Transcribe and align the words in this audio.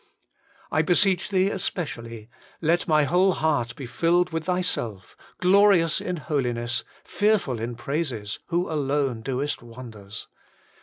1 0.69 0.83
beseech 0.83 1.29
Thee 1.29 1.51
especially, 1.51 2.27
let 2.59 2.87
my 2.87 3.03
whole 3.03 3.33
heart 3.33 3.75
be 3.75 3.85
filled 3.85 4.31
with 4.31 4.45
Thyself, 4.45 5.15
glorious 5.39 6.01
in 6.01 6.17
holiness, 6.17 6.83
fearful 7.03 7.59
in 7.59 7.75
praises, 7.75 8.39
who 8.47 8.67
alone 8.67 9.21
doest 9.21 9.61
wonders. 9.61 10.25